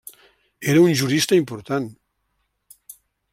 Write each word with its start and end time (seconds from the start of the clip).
Era 0.71 0.81
un 0.85 0.95
jurista 1.01 1.37
important. 1.41 1.87